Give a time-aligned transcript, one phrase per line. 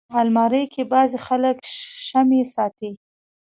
[0.21, 1.55] الماري کې بعضي خلک
[2.07, 2.89] شمعې ساتي